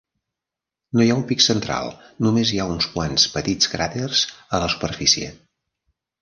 [0.99, 1.91] No hi ha un pic central,
[2.27, 5.29] només hi ha uns quants petits cràters a la superfície.